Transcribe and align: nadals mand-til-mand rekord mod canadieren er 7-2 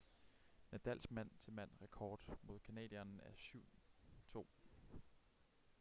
nadals 0.71 1.11
mand-til-mand 1.11 1.69
rekord 1.81 2.35
mod 2.43 2.59
canadieren 2.59 3.19
er 3.23 3.59
7-2 4.35 4.45